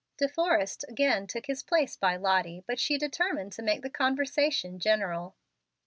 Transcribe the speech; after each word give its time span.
De 0.17 0.27
Forrest 0.27 0.83
again 0.89 1.27
took 1.27 1.45
his 1.45 1.61
place 1.61 1.95
by 1.95 2.15
Lottie, 2.15 2.63
but 2.65 2.79
she 2.79 2.97
determined 2.97 3.51
to 3.51 3.61
make 3.61 3.83
the 3.83 3.89
conversation 3.91 4.79
general. 4.79 5.35